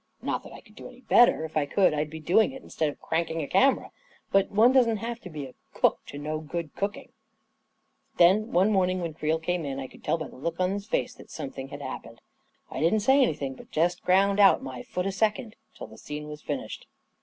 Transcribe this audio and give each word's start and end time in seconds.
Not 0.23 0.41
that 0.41 0.51
I 0.51 0.61
could 0.61 0.73
do 0.73 0.87
any 0.87 1.01
better— 1.01 1.45
if 1.45 1.55
I 1.55 1.67
could, 1.67 1.93
I'd 1.93 2.09
be 2.09 2.19
doing 2.19 2.51
it 2.53 2.63
instead 2.63 2.89
of 2.89 2.97
jranking 2.99 3.43
a 3.43 3.47
camera. 3.47 3.91
But 4.31 4.49
one 4.49 4.71
doesn't 4.71 4.97
have 4.97 5.19
to 5.19 5.29
be 5.29 5.45
a 5.45 5.53
to 6.07 6.17
know 6.17 6.39
good 6.39 6.75
cooking! 6.75 7.11
'hen 8.17 8.51
one 8.51 8.71
morning 8.71 9.01
when 9.01 9.13
Creel 9.13 9.37
came 9.37 9.63
in, 9.63 9.79
I 9.79 9.85
could 9.85 10.01
[ell 10.09 10.17
by 10.17 10.27
the 10.27 10.37
look 10.37 10.59
on 10.59 10.71
his 10.71 10.87
face 10.87 11.13
that 11.13 11.29
something 11.29 11.67
had 11.67 11.83
hap 11.83 11.83
/ 11.83 11.83
8 11.83 11.85
A 11.85 11.85
KING 11.85 12.09
IN 12.09 12.15
BABYLON 12.15 12.73
pened. 12.73 12.77
I 12.77 12.79
didn't 12.79 12.99
say 13.01 13.21
anything, 13.21 13.53
but 13.53 13.69
just 13.69 14.01
ground 14.03 14.39
out 14.39 14.63
my 14.63 14.81
foot 14.81 15.05
a 15.05 15.11
second 15.11 15.55
till 15.75 15.85
the 15.85 15.99
scene 15.99 16.27
was 16.27 16.41
finished. 16.41 16.87